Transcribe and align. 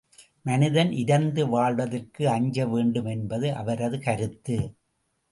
மனிதன் 0.45 0.91
இரந்து 0.91 1.47
வாழ்வதற்கு 1.47 2.23
அஞ்சவேண்டும் 2.27 3.09
என்பது 3.09 3.53
அவரது 3.53 3.99
கருத்து. 3.99 4.57